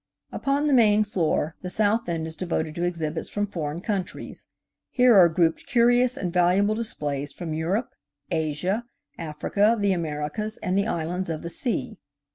Upon 0.31 0.65
the 0.65 0.73
main 0.73 1.03
floor, 1.03 1.55
the 1.61 1.69
south 1.69 2.09
end 2.09 2.25
is 2.25 2.35
devoted 2.35 2.73
to 2.73 2.81
exhibits 2.83 3.29
from 3.29 3.45
foreign 3.45 3.81
countries. 3.81 4.47
Here 4.89 5.13
are 5.15 5.29
grouped 5.29 5.67
curious 5.67 6.17
and 6.17 6.33
valuable 6.33 6.73
displays 6.73 7.31
from 7.31 7.53
Europe, 7.53 7.91
Asia, 8.31 8.85
Africa, 9.19 9.77
the 9.79 9.91
Americas, 9.93 10.57
and 10.57 10.75
the 10.75 10.87
islands 10.87 11.29
of 11.29 11.43
the 11.43 11.51
sea. 11.51 11.99